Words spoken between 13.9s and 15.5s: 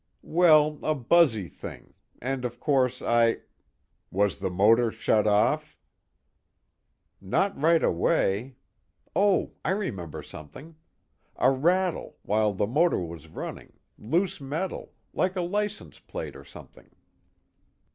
loose metal, like a